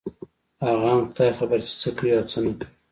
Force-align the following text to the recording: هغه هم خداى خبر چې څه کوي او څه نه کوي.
هغه 0.65 0.85
هم 0.93 1.01
خداى 1.11 1.31
خبر 1.39 1.59
چې 1.67 1.73
څه 1.81 1.89
کوي 1.97 2.11
او 2.17 2.23
څه 2.31 2.37
نه 2.45 2.51
کوي. 2.59 2.67